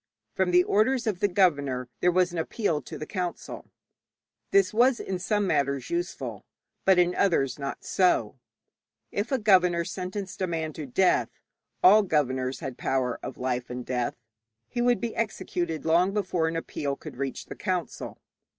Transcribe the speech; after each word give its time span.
From 0.33 0.49
the 0.49 0.63
orders 0.63 1.05
of 1.05 1.19
the 1.19 1.27
governor 1.27 1.87
there 1.99 2.11
was 2.11 2.31
an 2.31 2.39
appeal 2.39 2.81
to 2.81 2.97
the 2.97 3.05
council. 3.05 3.69
This 4.49 4.73
was 4.73 4.99
in 4.99 5.19
some 5.19 5.45
matters 5.45 5.91
useful, 5.91 6.43
but 6.85 6.97
in 6.97 7.13
others 7.13 7.59
not 7.59 7.83
so. 7.83 8.39
If 9.11 9.31
a 9.31 9.37
governor 9.37 9.85
sentenced 9.85 10.41
a 10.41 10.47
man 10.47 10.73
to 10.73 10.87
death 10.87 11.29
all 11.83 12.01
governors 12.01 12.61
had 12.61 12.79
power 12.79 13.19
of 13.21 13.37
life 13.37 13.69
and 13.69 13.85
death 13.85 14.15
he 14.67 14.81
would 14.81 15.01
be 15.01 15.15
executed 15.15 15.85
long 15.85 16.15
before 16.15 16.47
an 16.47 16.55
appeal 16.55 16.95
could 16.95 17.17
reach 17.17 17.45
the 17.45 17.55
council. 17.55 18.17